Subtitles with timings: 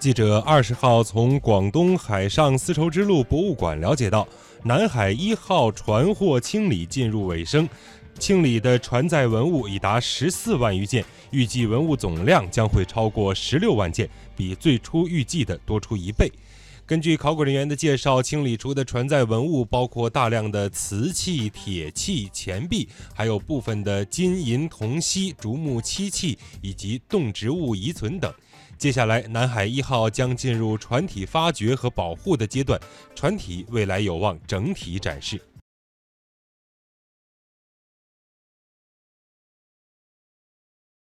[0.00, 4.26] 记者二十号从广东海上丝绸之路博物馆了解到，
[4.62, 7.68] 南海一号船货清理进入尾声，
[8.16, 16.30] 清理的船载文物已达十四万余件，预计文物总量将会超过十六万件，比最初预计的多出一倍。
[16.88, 28.32] 根据考古人员的介绍，清理出的船载文物包括大量的瓷器、铁器、钱币，还有部分的金银铜锡、竹木漆器以及动植物遗存等。
[28.78, 32.80] 接下来，南海一号将进入船体发掘和保护的阶段，
[33.14, 35.38] 船体未来有望整体展示。